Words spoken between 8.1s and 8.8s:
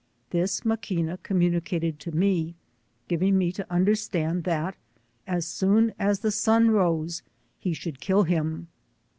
him.